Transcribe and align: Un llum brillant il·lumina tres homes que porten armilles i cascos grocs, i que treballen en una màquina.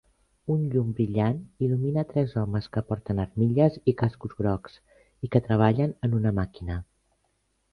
Un 0.51 0.61
llum 0.75 0.87
brillant 0.99 1.37
il·lumina 1.65 2.03
tres 2.13 2.33
homes 2.43 2.69
que 2.77 2.83
porten 2.91 3.21
armilles 3.25 3.77
i 3.93 3.95
cascos 4.01 4.33
grocs, 4.43 4.81
i 5.27 5.31
que 5.37 5.43
treballen 5.51 5.95
en 6.09 6.21
una 6.23 6.33
màquina. 6.41 6.81